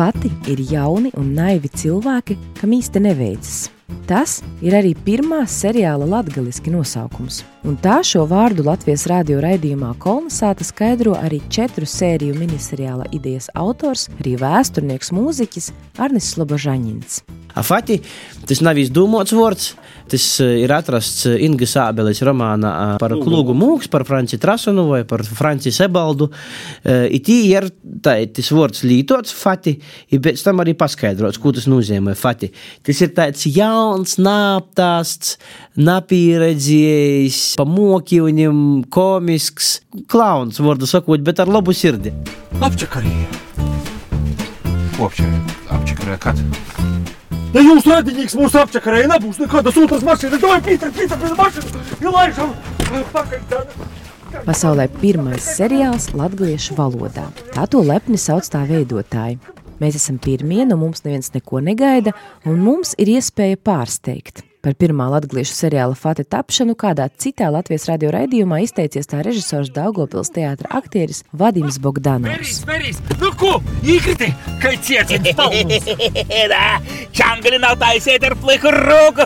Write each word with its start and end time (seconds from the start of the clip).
Fati 0.00 0.30
ir 0.48 0.62
jauni 0.64 1.10
un 1.20 1.34
naivi 1.36 1.68
cilvēki, 1.76 2.32
kam 2.56 2.70
īsti 2.72 3.02
neveicas. 3.04 3.66
Tas 4.08 4.38
ir 4.64 4.72
arī 4.78 4.94
pirmā 4.96 5.42
seriāla 5.44 6.06
latgaliski 6.08 6.72
nosaukums. 6.72 7.42
Un 7.68 7.76
tā 7.84 7.98
šo 8.06 8.22
vārdu 8.30 8.64
Latvijas 8.64 9.04
radio 9.12 9.42
raidījumā 9.44 9.90
Kolnesāta 10.00 10.64
skaidro 10.64 11.18
arī 11.20 11.42
četru 11.52 11.84
sēriju 11.84 12.38
miniseriāla 12.40 13.10
idejas 13.12 13.50
autors, 13.52 14.06
arī 14.22 14.38
vēsturnieks 14.40 15.12
mūziķis 15.12 15.68
Arnis 16.00 16.32
Slobožaņins. 16.32 17.20
Afati, 17.58 18.00
tas 18.46 18.62
nav 18.64 18.78
izdomāts 18.78 19.34
vārds. 19.36 19.72
Tas 20.10 20.24
eh, 20.42 20.62
ir 20.64 20.72
atrasts 20.74 21.26
eh, 21.30 21.38
Ingas 21.46 21.76
Ābeles 21.78 22.20
romānā 22.26 22.70
eh, 22.70 22.94
par 23.02 23.14
Klugu 23.20 23.54
mūks, 23.56 23.90
par 23.92 24.04
Franci 24.08 24.40
Trasunu 24.42 24.88
vai 24.88 25.02
par 25.08 25.22
Franci 25.26 25.72
Sebaldu. 25.74 26.30
It 26.84 27.28
ir 27.30 27.68
tā, 28.02 28.16
tas 28.34 28.50
vārds 28.54 28.82
lītots 28.86 29.34
fati, 29.36 29.76
ir 30.10 30.22
pēc 30.24 30.42
tam 30.46 30.62
arī 30.64 30.74
paskaidrots, 30.78 31.38
ko 31.40 31.52
tas 31.54 31.68
nozīmē 31.70 32.16
fati. 32.18 32.50
Tas 32.86 33.02
ir 33.04 33.12
tāds 33.16 33.46
jauns, 33.50 34.16
nāptāsts, 34.22 35.36
napīredzējis, 35.78 37.42
pamokījumiem, 37.60 38.64
komisks, 38.92 39.76
klauns, 40.10 40.60
vārdu 40.64 40.90
sakot, 40.90 41.22
bet 41.26 41.42
ar 41.44 41.52
labu 41.52 41.76
sirdi. 41.76 42.14
Apčakarīja! 42.60 43.28
Apčakarīja, 45.00 45.60
apčakarīja, 45.72 46.90
kad? 47.50 47.60
Ja 47.60 47.64
jūs 47.66 47.86
redzējāt, 47.86 48.36
mūsu 48.38 48.60
apčakarēji 48.62 49.10
nebūs 49.10 49.40
nekādas 49.42 49.78
otras 49.82 50.04
mašīnas, 50.06 50.40
tad 50.40 50.66
Pīter, 50.66 50.92
Pīter, 50.94 51.18
Pīter, 51.18 51.36
mašīnu, 51.38 51.86
ielaižam 52.06 52.54
pakaļ. 53.14 53.40
Pasaulē 54.46 54.86
pirmais 55.00 55.42
seriāls 55.42 56.12
latviešu 56.14 56.76
valodā. 56.78 57.26
Tā 57.50 57.66
to 57.70 57.82
lepni 57.82 58.18
sauc 58.20 58.46
tā 58.46 58.62
veidotāji. 58.68 59.40
Mēs 59.80 59.96
esam 59.98 60.20
pirmie, 60.22 60.62
no 60.68 60.76
mums 60.78 61.02
neviens 61.06 61.32
neko 61.34 61.62
negaida, 61.64 62.14
un 62.46 62.60
mums 62.62 62.94
ir 63.00 63.10
iespēja 63.16 63.58
pārsteigt. 63.58 64.44
Par 64.60 64.74
pirmā 64.76 65.06
latviešu 65.08 65.54
seriāla 65.56 65.96
Fati 65.96 66.20
tapšanu 66.28 66.74
kādā 66.76 67.06
citā 67.22 67.46
Latvijas 67.48 67.86
radio 67.88 68.10
raidījumā 68.12 68.58
izteicies 68.60 69.08
tā 69.08 69.22
režisors 69.24 69.70
Daugopils 69.72 70.28
teātra 70.34 70.68
aktieris 70.76 71.22
Vadims 71.32 71.78
Bogdanovs. 71.80 72.60
Nu 73.22 73.30
ko, 73.40 73.54
īkriti, 73.80 74.28
palmas? 75.38 75.88
Čangli 77.16 77.62
nav 77.62 77.80
taisiet 77.80 78.28
ar 78.28 78.36
pliku 78.44 78.74
roku! 78.76 79.24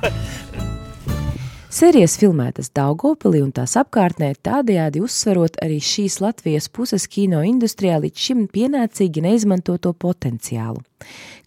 Sērijas 1.75 2.13
filmētas 2.21 2.69
Daugopilī 2.71 3.41
un 3.43 3.49
tās 3.51 3.73
apkārtnē, 3.81 4.29
tādējādi 4.47 5.01
uzsverot 5.03 5.57
arī 5.65 5.81
šīs 5.83 6.21
Latvijas 6.23 6.69
puses 6.71 7.09
kino 7.11 7.41
industrijā 7.43 7.97
līdz 8.05 8.21
šim 8.29 8.45
pienācīgi 8.53 9.25
neizmantoto 9.25 9.91
potenciālu. 9.91 10.85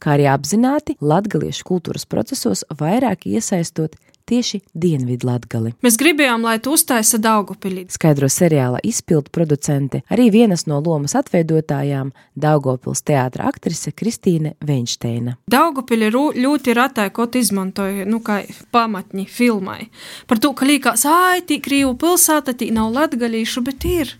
Kā 0.04 0.18
arī 0.18 0.26
apzināti 0.28 0.98
latgaliešu 1.00 1.64
kultūras 1.70 2.04
procesos 2.12 2.66
vairāk 2.76 3.24
iesaistot 3.32 3.96
tieši 4.28 4.62
Dienvidu 4.76 5.30
Latgali. 5.30 5.74
Mēs 5.86 5.98
gribējām, 6.00 6.44
lai 6.46 6.58
tu 6.64 6.74
uztaisa 6.76 7.20
Daugopilī. 7.22 7.86
Skaidro 7.94 8.30
seriāla 8.32 8.82
izpildu 8.86 9.32
producente, 9.34 10.04
arī 10.14 10.30
vienas 10.34 10.68
no 10.68 10.80
lomas 10.84 11.16
atveidotājām 11.18 12.12
Daugopils 12.36 13.04
teātra 13.08 13.48
aktrise 13.52 13.94
Kristīne 13.96 14.56
Veinšteina. 14.68 15.38
Daugopili 15.52 16.12
ļoti 16.12 16.76
ratai 16.78 17.10
kaut 17.16 17.36
izmantoja, 17.40 18.06
nu, 18.10 18.22
kā 18.24 18.42
pamatņi 18.76 19.28
filmai. 19.32 19.88
Par 20.28 20.42
to, 20.44 20.54
ka 20.58 20.68
līkās, 20.68 21.08
ai, 21.10 21.42
tī 21.48 21.62
Krīvu 21.64 21.96
pilsēta, 22.00 22.56
tī 22.58 22.70
nav 22.76 22.92
latgalīšu, 22.96 23.64
bet 23.68 23.88
ir 23.88 24.16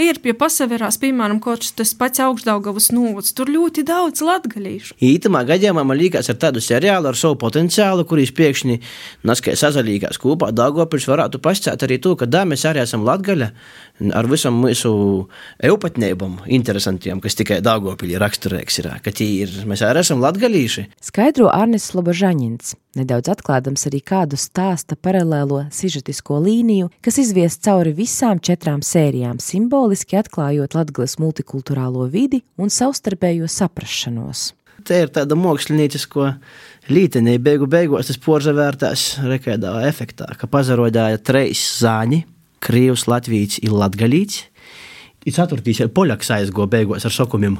ir 0.00 0.20
pie 0.22 0.34
pasaverās, 0.38 0.98
piemēram, 1.02 1.40
kaut 1.42 1.66
tas 1.78 1.92
pats 1.98 2.22
augstdaugavas 2.22 2.90
novads, 2.94 3.34
tur 3.36 3.50
ļoti 3.52 3.84
daudz 3.88 4.22
latgalīšu. 4.24 4.96
Ītamā 5.04 5.44
gadījumā 5.48 5.84
man 5.86 5.98
liekas 5.98 6.30
ar 6.32 6.38
tādu 6.40 6.62
seriālu 6.64 7.10
ar 7.10 7.18
savu 7.18 7.38
potenciālu, 7.40 8.06
kurīs 8.08 8.32
pēkšņi 8.36 8.78
naskai 9.28 9.56
sazalīgās 9.58 10.20
kopā 10.22 10.50
Daugopils 10.54 11.08
varētu 11.10 11.42
pascēt 11.42 11.84
arī 11.86 12.00
to, 12.02 12.14
ka 12.18 12.28
da, 12.30 12.44
mēs 12.48 12.66
arī 12.68 12.84
esam 12.84 13.06
latgaļa 13.08 13.50
ar 14.14 14.28
visam 14.30 14.58
mūsu 14.62 14.92
eupatnībam 15.70 16.38
interesantiem, 16.46 17.22
kas 17.22 17.38
tikai 17.38 17.60
Daugopilī 17.64 18.18
raksturīgs 18.20 18.82
ir, 18.82 18.92
ka 19.02 19.14
tie 19.14 19.30
ir, 19.44 19.54
mēs 19.68 19.82
arī 19.86 20.04
esam 20.04 20.22
latgalīši. 20.22 20.88
Skaidro 21.10 21.50
Arnis 21.52 21.90
Slobožaņins 21.90 22.76
nedaudz 22.98 23.30
atklādams 23.32 23.86
arī 23.88 24.02
kādu 24.04 24.38
stāsta 24.40 24.98
paralēlo 24.98 25.64
sižetisko 25.74 26.40
līniju, 26.44 26.90
kas 27.04 27.20
izvies 27.22 27.58
cauri 27.64 27.94
visām 27.96 28.42
četrām 28.44 28.82
sērijām, 28.84 29.40
simboliski 29.42 30.18
atklājot 30.20 30.76
Latgales 30.76 31.18
multikulturālo 31.22 32.08
vidi 32.12 32.42
un 32.58 32.72
savstarpējo 32.74 33.48
saprašanos. 33.50 34.52
Te 34.86 35.00
ir 35.02 35.10
tāda 35.10 35.34
māksliniecisko 35.38 36.28
lītenī, 36.94 37.36
beigu 37.42 37.66
beigās 37.70 38.08
tas 38.08 38.20
porzavērtās 38.22 39.06
rekēdā 39.26 39.74
efektā, 39.88 40.28
ka 40.38 40.46
pazarodāja 40.50 41.18
treis 41.18 41.64
zāņi, 41.82 42.22
krievs, 42.64 43.08
latvīts 43.10 43.58
ir 43.64 43.74
latgalīts, 43.74 44.44
ir 45.26 45.34
ceturtīs 45.34 45.82
ir 45.82 45.90
poļaks 45.94 46.30
aizgo 46.38 46.66
beigās 46.70 47.06
ar 47.08 47.14
sokumiem. 47.14 47.58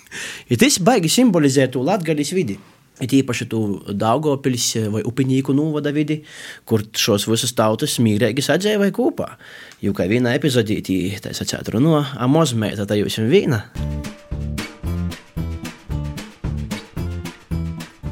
ja 0.50 0.60
tas 0.60 0.78
baigi 0.82 1.10
simbolizē 1.12 1.66
to 1.72 1.82
latgalis 1.86 2.32
vidi. 2.36 2.58
It 3.00 3.14
īpaši 3.16 3.48
tu 3.48 3.62
Daugopils 3.96 4.74
vai 4.92 5.02
Upinīku 5.08 5.54
novada 5.56 5.92
vidi, 5.96 6.20
kur 6.68 6.84
šos 6.92 7.26
visas 7.30 7.56
tautas 7.56 7.96
mīrēgi 8.02 8.44
sadzīvoja 8.44 8.94
kopā. 8.96 9.32
Jo 9.80 9.96
kā 9.96 10.08
vienā 10.10 10.36
epizodītī, 10.36 11.00
tā 11.24 11.32
sacēt 11.36 11.72
runo, 11.72 12.02
amozmēta 12.20 12.88
tā 12.88 13.00
jūs 13.00 13.22
vīna. 13.30 13.64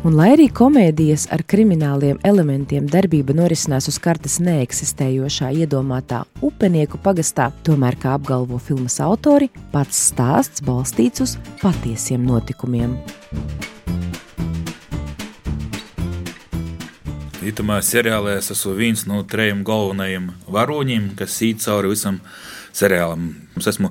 Un 0.09 0.15
lai 0.16 0.31
arī 0.32 0.47
komēdijas 0.48 1.27
ar 1.34 1.43
krimināliem 1.44 2.21
elementiem 2.25 2.87
darbība 2.88 3.34
norisinās 3.37 3.91
uz 3.91 3.98
kartes 4.00 4.38
neeksistējošā 4.41 5.50
iedomātā 5.66 6.22
upenieku 6.41 7.00
pagastā, 7.04 7.50
tomēr, 7.66 7.98
kā 8.00 8.15
apgalvo 8.16 8.56
filmas 8.62 9.00
autori, 9.04 9.50
pats 9.75 10.00
stāsts 10.09 10.65
balstīts 10.65 11.27
uz 11.27 11.37
patiesiem 11.60 12.25
notikumiem. 12.25 12.97
Itamā 17.48 17.78
seriālā 17.81 18.34
es 18.42 18.50
esmu 18.53 18.75
viens 18.76 19.06
no 19.09 19.22
trim 19.25 19.62
galvenajiem 19.64 20.26
varoņiem, 20.53 21.12
kas 21.16 21.36
sīt 21.38 21.62
cauri 21.64 21.92
visam 21.94 22.19
seriālam. 22.76 23.31
Es 23.56 23.69
esmu 23.70 23.88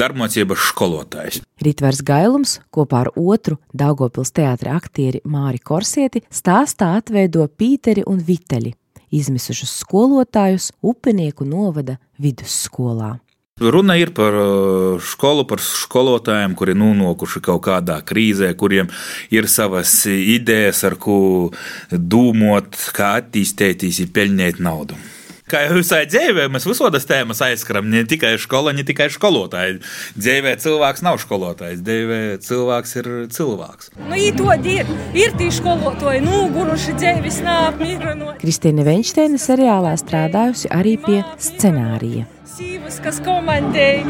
darbmācības 0.00 0.64
skolotājs. 0.72 1.38
Ritvers 1.62 2.02
Gailums 2.06 2.56
kopā 2.74 3.04
ar 3.04 3.12
otru 3.14 3.60
Daugopils 3.70 4.34
teātra 4.34 4.74
aktieri 4.80 5.22
Māri 5.22 5.62
Korsieti 5.62 6.24
stāstā 6.32 6.96
atveido 6.98 7.46
Pīteri 7.46 8.02
un 8.10 8.18
Viteļi, 8.26 8.74
izmisušus 9.14 9.76
skolotājus 9.84 10.72
Upenieku 10.82 11.46
novada 11.46 12.00
vidusskolā. 12.18 13.14
Runa 13.56 13.94
ir 13.96 14.10
par 14.12 14.34
uh, 14.36 15.00
skolu, 15.00 15.46
par 15.48 15.62
skolotājiem, 15.64 16.52
kuri 16.52 16.74
nonākuši 16.76 17.40
kaut 17.40 17.62
kādā 17.64 18.02
krīzē, 18.04 18.50
kuriem 18.52 18.90
ir 19.32 19.48
savas 19.48 20.02
idejas, 20.12 20.82
ar 20.84 20.98
ko 21.00 21.48
domāt, 21.88 22.76
kā 22.92 23.14
attīstīties, 23.22 24.02
pelnīt 24.12 24.60
naudu. 24.60 25.00
Kā 25.48 25.62
jau 25.64 25.78
visai 25.78 26.02
dzīvē, 26.04 26.50
mēs 26.52 26.68
visādas 26.68 27.08
tēmas 27.08 27.40
aizskaram. 27.48 27.88
Ne 27.88 28.04
tikai 28.04 28.34
skola, 28.42 28.76
ne 28.76 28.84
tikai 28.84 29.08
skolotāji. 29.14 29.80
Dzīvē 30.20 30.56
cilvēks 30.60 31.06
nav 31.06 31.16
skolotājs, 31.24 31.80
dzīvē 31.86 32.20
cilvēks 32.44 32.94
ir 33.00 33.12
cilvēks. 33.40 33.92
Nu, 34.04 34.20
ir, 34.20 34.94
ir 35.16 35.36
tī 35.40 35.48
skolotāji, 35.62 36.26
noguruši 36.28 37.00
dzīves 37.00 37.40
nāpmīrano. 37.48 38.36
Kristīne 38.44 38.84
Venšteina 38.84 39.40
seriālā 39.40 39.96
strādājusi 40.04 40.74
arī 40.76 40.98
pie 41.08 41.22
scenārija 41.40 42.35
sīvas, 42.56 43.00
kas 43.04 43.18
komandēja, 43.24 44.06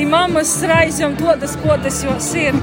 ir 0.00 0.08
mammas 0.08 0.54
raizēm 0.64 1.18
todas, 1.20 1.56
ko 1.60 1.76
tas 1.82 2.00
jos 2.04 2.32
ir. 2.38 2.56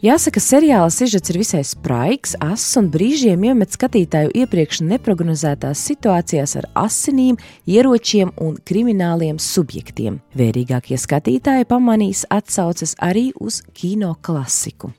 Jāsaka, 0.00 0.40
seriāla 0.40 0.88
sižets 0.88 1.28
ir 1.28 1.36
visai 1.42 1.60
spraigs, 1.68 2.32
ass 2.40 2.78
un 2.80 2.86
brīžiem 2.92 3.42
iemet 3.50 3.76
skatītāju 3.76 4.32
iepriekš 4.42 4.80
neparedzētās 4.88 5.82
situācijās 5.90 6.56
ar 6.56 6.70
asinīm, 6.86 7.36
ieročiem 7.68 8.32
un 8.40 8.56
krimināliem 8.64 9.36
subjektiem. 9.36 10.22
Vērīgākie 10.40 10.96
skatītāji 11.00 11.68
pamanīs 11.68 12.24
atsauces 12.32 12.96
arī 12.96 13.28
uz 13.36 13.60
kino 13.76 14.14
klasiku. 14.24 14.94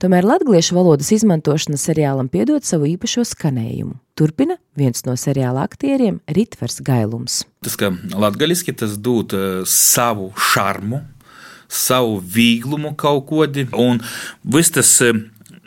Tomēr 0.00 0.24
latviešu 0.26 0.76
valodas 0.78 1.10
izmantošana 1.12 1.80
seriālam 1.80 2.30
piedod 2.32 2.64
savu 2.64 2.88
īpašo 2.92 3.24
skanējumu. 3.28 3.98
Turpina 4.18 4.56
viens 4.78 5.04
no 5.06 5.16
seriāla 5.18 5.66
aktieriem 5.66 6.20
Ritvers 6.28 6.80
Gailums. 6.84 7.42
Tas, 7.64 7.76
ka 7.80 7.92
latgaļiski 7.92 8.76
tas 8.78 8.96
dod 9.00 9.34
uh, 9.36 9.62
savu 9.68 10.30
šarmu, 10.52 11.02
savu 11.72 12.18
vieglumu 12.20 12.94
kaut 13.00 13.26
kodi, 13.30 13.66
un 13.72 14.00
viss 14.44 14.74
tas 14.74 14.94
uh, 15.04 15.16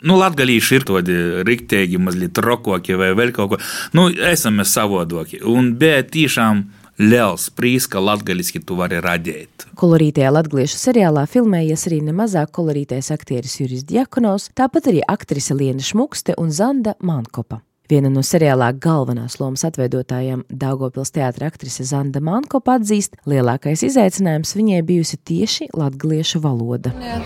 nu, 0.06 0.16
latgadījuši 0.20 0.78
ir 0.78 0.86
tādi 0.88 1.18
rīktīgi, 1.46 2.00
mazliet 2.02 2.38
rokoki 2.42 2.96
vai 2.98 3.12
vēl 3.18 3.32
kaut 3.36 3.54
ko. 3.54 3.60
Nu, 3.96 4.08
esam 4.10 4.60
mēs 4.60 4.74
savodoki. 4.76 5.42
Un 5.46 5.74
bija 5.80 6.02
tiešām 6.06 6.64
liels 6.98 7.48
prīs, 7.52 7.86
ka 7.90 8.00
latgaliski 8.00 8.62
tu 8.64 8.78
vari 8.78 9.00
radīt. 9.04 9.68
Kolorītajā 9.76 10.32
latviešu 10.32 10.80
seriālā 10.80 11.26
filmējies 11.30 11.86
arī 11.90 12.00
nemazāk 12.08 12.52
kolorītais 12.56 13.12
aktieris 13.14 13.58
Juris 13.60 13.84
Diakonovs, 13.88 14.50
tāpat 14.56 14.90
arī 14.92 15.04
aktrise 15.06 15.56
Liena 15.56 15.84
Šmukste 15.84 16.36
un 16.40 16.52
Zanda 16.52 16.96
Mankopa. 17.00 17.60
Viena 17.90 18.10
no 18.10 18.22
seriālā 18.26 18.72
galvenās 18.82 19.38
lomas 19.38 19.62
atveidotājām 19.68 20.42
Daugopils 20.50 21.12
teātra 21.14 21.46
aktrise 21.52 21.86
Zanda 21.86 22.18
Mankopa 22.24 22.80
atzīst, 22.80 23.14
lielākais 23.30 23.84
izaicinājums 23.86 24.56
viņai 24.58 24.80
bijusi 24.86 25.20
tieši 25.22 25.68
latgaliešu 25.76 26.42
valoda. 26.42 26.90
Jā, 26.98 27.20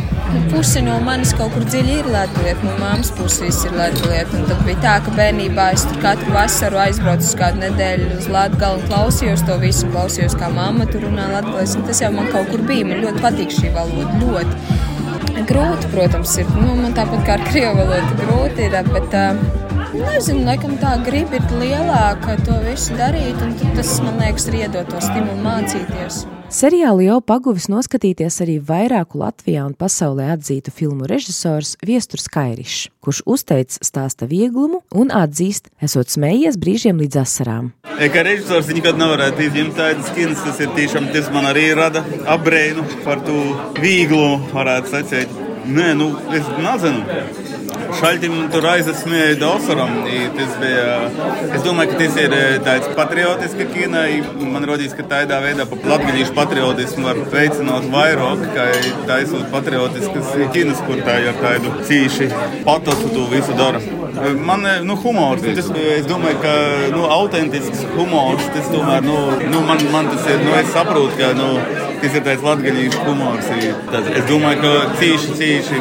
Pusi 0.50 0.82
no 0.84 0.98
manis 1.02 1.32
kaut 1.34 1.54
kur 1.54 1.64
dziļi 1.64 1.94
ir 2.02 2.10
latgalieta, 2.12 2.60
no 2.66 2.74
mammas 2.78 3.08
puses 3.16 3.56
ir 3.66 3.72
latgalieta. 3.74 4.36
Un 4.36 4.44
tad 4.50 4.60
bija 4.66 4.82
tā, 4.84 4.92
ka 5.06 5.14
bērnībā 5.16 5.70
es 5.74 5.86
tur 5.88 5.96
katru 6.04 6.36
vasaru 6.36 6.78
aizbraucu 6.84 7.26
uz 7.26 7.32
kādu 7.40 7.64
nedēļu 7.64 8.10
uz 8.18 8.28
Latgali 8.30 8.82
un 8.82 8.86
klausījos 8.92 9.42
to 9.48 9.56
visu, 9.64 9.88
klausījos, 9.90 10.36
kā 10.38 10.52
mamma 10.54 10.86
tur 10.92 11.08
runā 11.08 11.26
latgalies. 11.32 11.74
Un 11.80 11.88
tas 11.88 12.04
jau 12.04 12.12
man 12.14 12.30
kaut 12.30 12.52
kur 12.52 12.62
bija, 12.68 12.86
man 12.92 13.02
ļoti 13.06 13.24
patīk 13.24 13.56
šī 13.56 13.72
valoda, 13.74 14.20
ļoti. 14.20 15.40
Grūti, 15.50 15.90
protams, 15.96 16.36
ir. 16.38 16.54
Nu, 16.60 16.76
man 16.78 16.94
tāpat 16.94 17.26
kā 17.26 17.38
ar 17.40 17.44
krievu 17.48 17.80
valodu 17.80 18.22
grūti 18.22 18.68
ir, 18.68 18.78
bet 18.92 19.18
uh, 19.18 19.79
Nezinu, 19.90 20.44
laikam 20.46 20.76
tā 20.78 20.92
griba 21.02 21.40
ir 21.40 21.46
lielāka 21.58 22.36
to 22.46 22.54
visu 22.62 22.94
darīt, 22.94 23.40
un 23.42 23.56
tas, 23.74 23.96
man 24.04 24.20
liekas, 24.22 24.46
ir 24.46 24.60
iedot 24.60 24.86
to 24.86 25.00
stimulu 25.02 25.42
mācīties. 25.42 26.20
Seriālu 26.50 27.02
jau 27.08 27.16
paguvis 27.22 27.66
noskatīties 27.70 28.38
arī 28.44 28.56
vairāku 28.62 29.18
Latvijā 29.18 29.64
un 29.66 29.74
pasaulē 29.74 30.28
atzītu 30.36 30.70
filmu 30.74 31.10
režisors 31.10 31.74
Viesturs 31.82 32.30
Kairišs, 32.30 32.86
kurš 33.02 33.24
uzteic 33.34 33.74
stāsta 33.82 34.30
vieglumu 34.30 34.84
un 34.94 35.10
atzīst, 35.10 35.72
esot 35.82 36.14
smējies 36.14 36.58
brīžiem 36.62 37.02
līdz 37.02 37.22
asarām. 37.24 37.74
Kā 37.90 38.26
režisors 38.26 38.70
nekad 38.70 38.98
nevarētu 38.98 39.46
izņemt 39.48 39.78
tādas 39.78 40.14
kinas, 40.14 40.46
tas 40.46 40.62
ir 40.62 40.70
tiešām 40.78 41.10
tas 41.10 41.34
man 41.34 41.50
arī 41.50 41.70
rada 41.74 42.06
apbrēnu 42.30 42.86
par 43.02 43.26
to 43.26 43.42
vieglumu, 43.82 44.44
varētu 44.54 44.98
sacīt. 44.98 45.49
Nē, 45.70 45.92
nu, 45.94 46.06
es 46.34 46.46
nezinu. 46.58 47.02
Šaļķim 48.00 48.34
tur 48.50 48.66
aizsmēja 48.70 49.36
Dausaram. 49.38 49.92
Tas 50.36 50.56
bija, 50.62 50.96
es 51.54 51.62
domāju, 51.66 51.92
ka 51.92 51.98
tas 52.00 52.18
ir 52.22 52.34
tāds 52.66 52.90
patriotiska 52.98 53.66
kina. 53.70 54.02
Man 54.40 54.66
rodīs, 54.66 54.94
ka 54.98 55.06
tādā 55.10 55.38
veidā 55.44 55.66
pa 55.70 55.78
latgaļīšu 55.92 56.34
patriotismu 56.38 57.06
var 57.06 57.22
veicināt 57.34 57.86
vairāk, 57.94 58.46
kā 58.56 58.68
taisot 59.10 59.46
patriotiskas 59.54 60.34
kinas, 60.56 60.82
kur 60.86 61.02
tā 61.06 61.20
ir 61.26 61.38
tādu 61.42 61.74
cīši 61.86 62.30
patosu 62.66 63.12
to 63.14 63.26
visu 63.34 63.58
dara. 63.58 63.82
Man, 64.46 64.64
nu, 64.84 64.96
humors, 64.98 65.42
tas, 65.44 65.68
es 65.94 66.06
domāju, 66.08 66.40
ka, 66.42 66.54
nu, 66.94 67.04
autentisks 67.14 67.84
humors, 67.94 68.42
tas 68.54 68.66
tomēr, 68.72 69.04
nu, 69.06 69.16
nu 69.52 69.62
man, 69.68 69.82
man 69.92 70.10
tas 70.10 70.26
ir, 70.30 70.42
nu, 70.44 70.52
es 70.58 70.72
saprotu, 70.74 71.14
ka, 71.18 71.30
nu, 71.38 71.48
tas 72.00 72.16
ir 72.18 72.24
tāds 72.26 72.44
latgaļīšu 72.44 73.04
humors. 73.06 73.48
Tas, 73.92 74.10
es 74.18 74.26
domāju, 74.28 74.60
ka 74.64 74.98
cīši, 75.00 75.36
cīši 75.40 75.80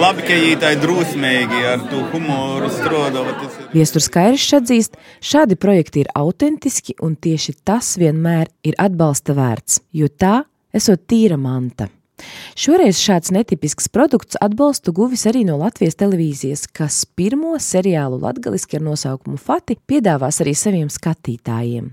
labi, 0.00 0.26
ka 0.26 0.38
viņi 0.44 0.60
tā 0.62 0.74
ir 0.76 0.82
drusmīgi 0.84 1.64
ar 1.72 1.84
to 1.90 2.04
humoru 2.12 2.70
strādāt. 2.74 3.44
Viesturs 3.74 4.10
Kairišs 4.12 4.56
atzīst, 4.60 5.00
šādi 5.24 5.58
projekti 5.60 6.04
ir 6.04 6.12
autentiski 6.18 6.98
un 7.04 7.16
tieši 7.16 7.58
tas 7.64 7.94
vienmēr 8.00 8.52
ir 8.66 8.78
atbalsta 8.82 9.36
vērts, 9.36 9.82
jo 9.96 10.10
tā 10.12 10.42
esot 10.74 11.06
tīra 11.10 11.40
manta. 11.40 11.88
Šoreiz 12.54 13.00
šāds 13.02 13.32
netipisks 13.34 13.88
produkts 13.90 14.38
atbalstu 14.40 14.94
guvis 14.94 15.26
arī 15.26 15.42
no 15.48 15.58
Latvijas 15.58 15.98
televīzijas, 15.98 16.68
kas 16.70 17.02
pirmo 17.18 17.56
seriālu 17.58 18.20
latgaliski 18.22 18.78
ar 18.78 18.86
nosaukumu 18.86 19.38
Fati 19.40 19.76
piedāvās 19.90 20.40
arī 20.44 20.54
saviem 20.58 20.90
skatītājiem. 20.92 21.92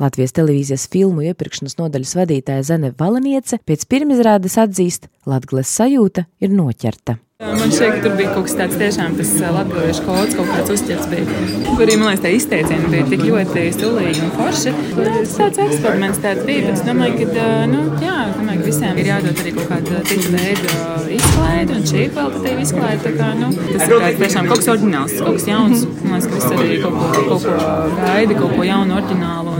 Latvijas 0.00 0.32
televīzijas 0.38 0.88
filmu 0.92 1.26
iepirkšanas 1.28 1.76
nodaļas 1.80 2.16
vadītāja 2.22 2.66
Zane 2.70 2.92
Valaniece 2.98 3.60
pēc 3.68 3.84
pirmizrādes 3.90 4.56
atzīst, 4.62 5.10
Latgales 5.28 5.74
sajūta 5.74 6.28
ir 6.40 6.54
noķerta. 6.54 7.18
Man 7.38 7.70
tur 8.02 8.14
bija 8.18 8.32
kaut 8.34 8.48
kas 8.48 8.56
tāds 8.58 8.78
tiešām 8.80 9.12
tas 9.14 9.28
latviešu 9.54 10.02
kods, 10.02 10.32
kaut 10.34 10.48
kāds 10.50 10.72
uzķerts 10.74 11.06
bija. 11.06 11.36
Tur 11.68 11.84
arī, 11.84 11.94
man 12.00 12.08
liekas, 12.08 12.22
tā 12.24 12.32
izteicieni 12.34 12.90
bija 12.90 13.04
tik 13.12 13.22
ļoti 13.22 13.62
stulīgi 13.76 14.24
un 14.24 14.32
forši. 14.34 14.72
Tas 14.96 15.36
tāds 15.36 15.60
eksperiments 15.68 16.18
tāds 16.24 16.42
bija, 16.48 16.64
bet 16.64 16.80
es 16.80 16.82
domāju, 16.88 17.28
ka, 17.30 17.46
nu, 17.70 17.84
jā, 18.02 18.16
domāju, 18.40 18.64
ka 18.64 18.66
visiem 18.72 18.98
ir 18.98 19.10
jādod 19.12 19.38
arī 19.44 19.52
kaut 19.54 19.70
kāda 19.70 20.02
cita 20.10 20.32
veida 20.34 20.80
izklaide, 21.20 21.76
un 21.78 21.86
šī 21.92 22.02
ir 22.08 22.12
kvalitatīva 22.16 22.66
izklaide. 22.66 23.00
Tā 23.06 23.14
kā, 23.20 23.30
nu, 23.38 23.52
tas 23.68 23.86
ir 23.86 23.94
kā, 23.94 24.10
tiešām 24.24 24.50
kaut 24.50 24.64
kas 24.64 24.72
oriģināls, 24.74 25.16
kaut 25.22 25.38
kas 25.38 25.48
jauns. 25.52 25.86
Man 26.02 26.18
liekas, 26.18 26.26
ka 26.26 26.40
viss 26.40 26.58
arī 26.58 26.82
kaut 26.82 26.98
ko, 26.98 27.24
kaut 27.30 27.46
ko 27.46 27.56
gaida, 28.02 28.40
kaut 28.42 28.58
ko 28.58 28.66
jaunu, 28.72 28.98
oriģinālu. 28.98 29.57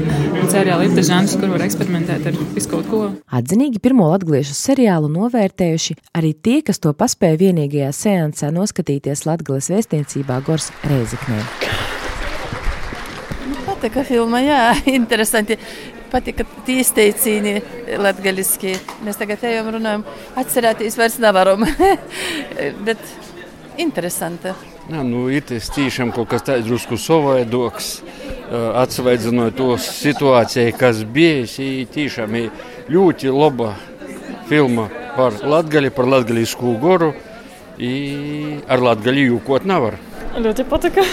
Un, 0.49 0.55
seriāli 0.57 0.91
ir 0.91 0.97
tas 0.97 1.09
žanrs, 1.09 1.39
kur 1.41 1.55
var 1.55 1.65
eksperimentēt 1.65 2.29
ar 2.29 2.39
visu 2.57 2.73
kaut 2.73 2.89
ko. 2.91 3.03
Atzinīgi 3.39 3.81
pirmo 3.85 4.11
latviešu 4.13 4.57
seriālu 4.57 5.09
novērtējuši 5.13 5.99
arī 6.19 6.35
tie, 6.35 6.61
kas 6.67 6.81
to 6.83 6.93
paspēja 6.97 7.39
vienīgi 7.47 7.79
kopīgajā 7.79 7.93
seansā 7.93 8.51
noskatīties 8.53 9.27
Latvijas 9.27 9.69
vēstniecībā 9.71 10.41
Gors 10.47 10.71
Reizeknē. 10.85 11.43
Nu, 13.49 13.57
patika 13.67 14.05
filma, 14.05 14.41
jā, 14.41 14.75
interesanti. 14.99 15.59
Patika 16.09 16.47
tie 16.65 16.81
izteicieni 16.81 17.59
latgaliski. 18.01 18.73
Mēs 19.05 19.19
tagad 19.21 19.43
ejam 19.45 19.69
runājam, 19.75 20.07
atcerēties 20.41 20.97
vairs 20.97 21.19
nevaram. 21.21 21.67
Bet 22.87 23.03
interesanti. 23.77 24.55
Jā, 24.89 25.03
nu, 25.05 25.27
itis 25.29 25.69
tiešām 25.75 26.15
kaut 26.17 26.31
kas 26.33 26.47
tāds 26.47 26.65
drusku 26.65 26.97
savaidoks, 26.97 27.99
atsveidzinot 28.51 29.57
to 29.59 29.77
situāciju, 29.83 30.75
kas 30.79 31.03
bija. 31.05 31.47
Tiešām 31.95 32.37
ir 32.41 32.51
ļoti 32.89 33.33
laba 33.33 33.75
filma 34.49 34.89
par 35.17 35.41
Latgali, 35.45 35.91
par 35.91 36.09
latgalisko 36.09 36.77
goru. 36.81 37.13
Ar 37.79 38.83
latgaļu 38.83 39.27
jūkot 39.33 39.67
nevar. 39.69 39.99
Ļoti 40.39 40.65
patika. 40.67 41.05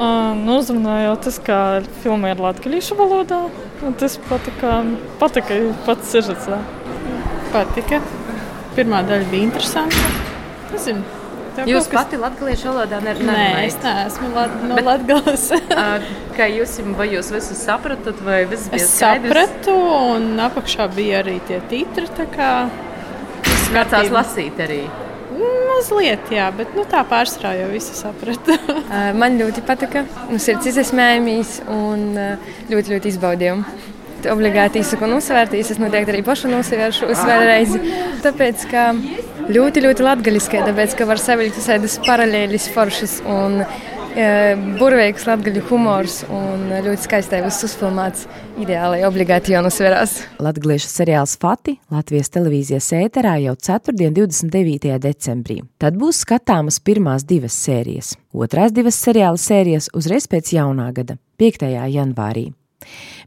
Nu, 0.00 0.56
uzrunājot 0.56 1.26
tas, 1.26 1.36
kā 1.44 1.60
filma 2.00 2.32
ir 2.32 2.40
latviešu 2.40 2.96
valodā. 2.96 3.42
Tas 4.00 4.16
patika, 4.30 4.80
patika 5.20 5.60
pats 5.84 6.14
sižets. 6.14 6.48
Patika. 7.52 8.00
Pirmā 8.76 9.02
daļa 9.04 9.28
bija 9.28 9.50
interesanta. 9.50 10.12
Nezinu. 10.72 11.19
Jūs 11.68 11.88
kas... 11.90 11.96
pati 11.96 12.20
latviešu 12.20 12.70
valodā 12.70 13.00
nerunājat? 13.04 13.56
Nē, 13.56 13.66
es 13.66 13.76
neesmu 13.82 14.30
lat 14.36 14.54
no 14.64 14.78
Bet, 14.78 14.86
Latgales. 14.86 15.46
kā 16.38 16.48
jūs, 16.50 16.78
vai 16.98 17.10
jūs 17.14 17.30
visu 17.34 17.58
sapratat, 17.58 18.22
vai 18.24 18.42
viss 18.50 18.70
bija 18.72 18.86
es 18.86 18.94
skaidrs? 18.96 19.34
Sapratu, 19.34 19.76
un 20.14 20.40
apakšā 20.46 20.88
bija 20.94 21.20
arī 21.24 21.38
tie 21.48 21.60
titri, 21.70 22.08
tā 22.16 22.28
kā... 22.32 22.50
Skatās 23.70 24.10
lasīt 24.12 24.58
arī. 24.62 24.82
Mazliet, 25.70 26.26
jā, 26.34 26.48
bet 26.52 26.74
nu, 26.76 26.82
tā 26.90 27.00
pārsvarā 27.08 27.54
jau 27.60 27.68
visu 27.70 27.94
sapratu. 27.96 28.56
Man 29.16 29.38
ļoti 29.40 29.62
patika. 29.64 30.02
Mums 30.28 30.48
ir 30.50 30.58
izsmējums 30.68 31.54
un 31.72 32.04
ļoti, 32.68 32.96
ļoti 32.96 33.12
izbaudījām. 33.14 33.64
Obligāti 34.28 34.82
izsaku 34.82 35.06
un 35.06 35.16
uzsvērtīs. 35.16 35.70
Es 35.72 35.80
noteikti 35.80 36.12
arī 36.12 36.20
pašu 36.26 36.50
nosvēršu 36.52 37.08
uzsvērt 37.14 37.78
Tāpēc, 38.26 38.66
ka 38.68 38.90
ļoti, 39.48 39.86
ļoti 39.86 40.04
latgaļiskai, 40.04 40.66
tāpēc, 40.68 40.98
ka 40.98 41.08
var 41.08 41.22
savilkt 41.22 41.56
visādas 41.60 41.96
paralēlis 42.04 42.68
foršas 42.74 43.20
un 43.28 43.62
burvīgs 44.80 45.26
latgaļu 45.28 45.62
humors 45.68 46.24
un 46.34 46.66
ļoti 46.82 47.04
skaistai 47.04 47.42
viss 47.44 47.62
uzfilmēts. 47.64 48.26
Ideāli, 48.60 49.04
obligāti 49.06 49.54
jau 49.54 49.62
nosverās. 49.62 50.16
Latviešu 50.42 50.90
seriāls 50.90 51.36
Fati 51.40 51.76
Latvijas 51.94 52.32
televīzijas 52.34 52.90
ēterā 52.98 53.36
jau 53.44 53.54
4. 53.54 53.94
29. 54.10 54.98
decembrī. 54.98 55.60
Tad 55.78 55.96
būs 56.00 56.24
skatāmas 56.26 56.80
pirmās 56.82 57.24
divas 57.24 57.54
sērijas. 57.54 58.16
Otrās 58.34 58.74
divas 58.74 58.98
seriāla 58.98 59.38
sērijas 59.38 59.92
uzreiz 59.94 60.26
pēc 60.30 60.56
jaunā 60.58 60.90
gada, 60.96 61.16
5. 61.38 61.70
janvārī. 61.94 62.50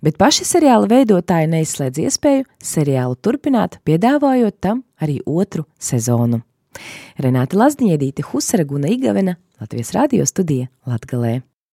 Bet 0.04 0.18
paši 0.20 0.48
seriāla 0.48 0.90
veidotāji 0.90 1.52
neizslēdz 1.54 2.02
iespēju 2.08 2.48
seriālu 2.64 3.16
turpināt, 3.22 3.80
piedāvājot 3.88 4.60
tam 4.60 4.84
arī 5.02 5.20
otru 5.26 5.68
sezonu. 5.80 6.42
Renāta 7.22 7.60
Lazdiņiedīte, 7.60 8.26
Husara 8.32 8.66
Guna 8.66 8.90
Igavena, 8.90 9.38
Latvijas 9.62 9.94
radio 9.94 10.26
studija 10.26 10.72
Latgalē. 10.90 11.42